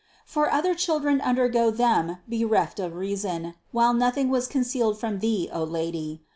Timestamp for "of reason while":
2.79-3.93